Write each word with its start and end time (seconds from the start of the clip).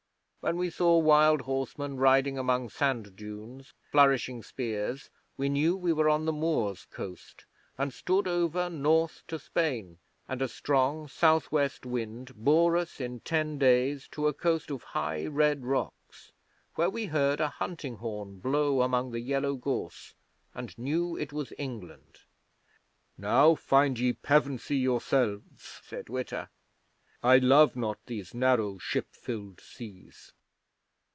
When 0.43 0.57
we 0.57 0.71
saw 0.71 0.97
wild 0.97 1.41
horsemen, 1.41 1.97
riding 1.97 2.35
among 2.35 2.69
sand 2.69 3.15
dunes, 3.15 3.75
flourishing 3.91 4.41
spears, 4.41 5.11
we 5.37 5.49
knew 5.49 5.77
we 5.77 5.93
were 5.93 6.09
on 6.09 6.25
the 6.25 6.33
Moors' 6.33 6.87
coast, 6.89 7.45
and 7.77 7.93
stood 7.93 8.27
over 8.27 8.67
north 8.67 9.21
to 9.27 9.37
Spain; 9.37 9.99
and 10.27 10.41
a 10.41 10.47
strong 10.47 11.07
south 11.07 11.51
west 11.51 11.85
wind 11.85 12.33
bore 12.33 12.75
us 12.75 12.99
in 12.99 13.19
ten 13.19 13.59
days 13.59 14.07
to 14.13 14.27
a 14.27 14.33
coast 14.33 14.71
of 14.71 14.81
high 14.81 15.27
red 15.27 15.63
rocks, 15.63 16.31
where 16.73 16.89
we 16.89 17.05
heard 17.05 17.39
a 17.39 17.47
hunting 17.49 17.97
horn 17.97 18.39
blow 18.39 18.81
among 18.81 19.11
the 19.11 19.21
yellow 19.21 19.53
gorse 19.53 20.15
and 20.55 20.75
knew 20.75 21.15
it 21.15 21.31
was 21.31 21.53
England. 21.59 22.17
'"Now 23.15 23.53
find 23.53 23.99
ye 23.99 24.13
Pevensey 24.13 24.77
yourselves," 24.77 25.81
said 25.83 26.09
Witta. 26.09 26.49
"I 27.23 27.37
love 27.37 27.75
not 27.75 27.99
these 28.07 28.33
narrow 28.33 28.79
ship 28.79 29.05
filled 29.11 29.59
seas." 29.61 30.33